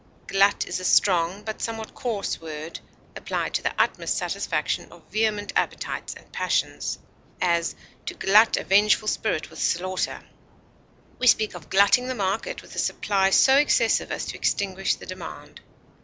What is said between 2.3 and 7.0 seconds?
word applied to the utmost satisfaction of vehement appetites and passions;